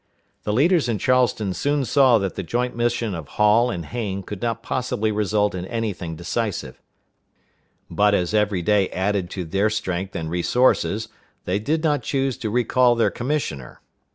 [0.45, 4.41] The leaders in Charleston soon saw that the joint mission of Hall and Hayne could
[4.41, 6.81] not possibly result in any thing decisive;
[7.87, 11.07] but as every day added to their strength and resources,
[11.45, 13.79] they did not choose to recall their commissioner.